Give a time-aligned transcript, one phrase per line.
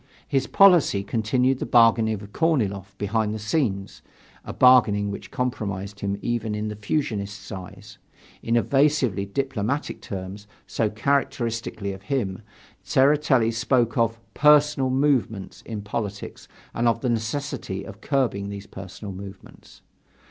[0.27, 4.01] His policy continued the bargaining with Korniloff behind the scenes
[4.43, 7.99] a bargaining which compromised him even in the fusionists' eyes:
[8.41, 12.41] in evasively diplomatic terms, so characteristic of him,
[12.83, 19.13] Tseretelli spoke of "personal" movements in politics and of the necessity of curbing these personal
[19.13, 19.83] movements.